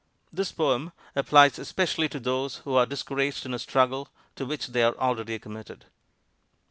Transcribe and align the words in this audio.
This 0.33 0.51
poem 0.51 0.93
applies 1.15 1.59
especially 1.59 2.09
to 2.09 2.19
those 2.19 2.55
who 2.65 2.73
are 2.73 2.87
discouraged 2.87 3.45
in 3.45 3.53
a 3.53 3.59
struggle 3.59 4.09
to 4.35 4.47
which 4.47 4.65
they 4.69 4.81
are 4.81 4.97
already 4.97 5.37
committed. 5.37 5.85